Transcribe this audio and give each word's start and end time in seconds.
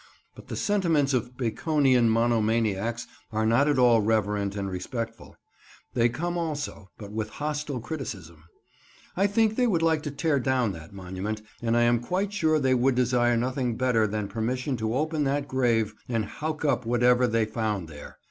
But 0.33 0.47
the 0.47 0.55
sentiments 0.55 1.13
of 1.13 1.37
Baconian 1.37 2.09
mono 2.09 2.41
maniacs 2.41 3.05
are 3.31 3.45
not 3.45 3.67
at 3.67 3.77
all 3.77 4.01
reverent 4.01 4.55
and 4.55 4.67
respectful. 4.67 5.35
They 5.93 6.09
come 6.09 6.39
also, 6.39 6.89
but 6.97 7.11
with 7.11 7.29
hostile 7.29 7.79
criticism. 7.79 8.45
I 9.15 9.27
think 9.27 9.55
they 9.55 9.67
would 9.67 9.83
like 9.83 10.01
to 10.01 10.09
tear 10.09 10.39
down 10.39 10.71
that 10.71 10.91
monument, 10.91 11.43
and 11.61 11.77
I 11.77 11.83
am 11.83 11.99
quite 11.99 12.33
sure 12.33 12.57
they 12.57 12.73
would 12.73 12.95
desire 12.95 13.37
nothing 13.37 13.77
better 13.77 14.07
than 14.07 14.27
permission 14.27 14.75
to 14.77 14.95
open 14.95 15.23
that 15.25 15.47
grave 15.47 15.93
and 16.09 16.25
howk 16.25 16.65
up 16.65 16.83
whatever 16.83 17.27
they 17.27 17.45
found 17.45 17.87
there. 17.87 18.17